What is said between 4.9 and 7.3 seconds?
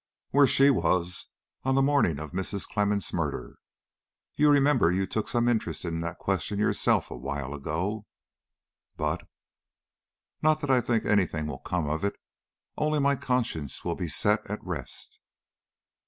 you took some interest in that question yourself a